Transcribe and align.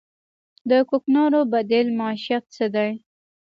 د 0.69 0.71
کوکنارو 0.89 1.41
بدیل 1.51 1.87
معیشت 1.99 2.43
څه 2.55 2.65
دی؟ 2.75 2.91